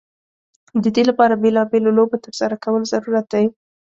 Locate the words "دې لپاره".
0.95-1.39